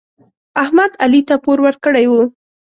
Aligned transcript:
احمد 0.63 0.91
علي 1.03 1.21
ته 1.27 1.35
پور 1.43 1.57
ورکړی 1.63 2.05
و. 2.07 2.13